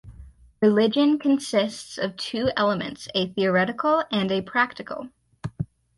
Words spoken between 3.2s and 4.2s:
theoretical